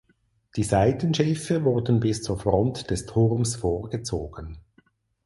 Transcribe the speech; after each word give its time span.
Die 0.55 0.63
Seitenschiffe 0.63 1.63
wurden 1.63 1.99
bis 1.99 2.23
zur 2.23 2.39
Front 2.39 2.89
des 2.89 3.05
Turms 3.05 3.55
vorgezogen. 3.55 4.57